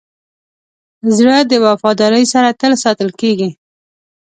زړه 1.17 1.37
د 1.51 1.53
وفادارۍ 1.65 2.25
سره 2.33 2.49
تل 2.59 2.71
ساتل 2.83 3.09
کېږي. 3.21 3.49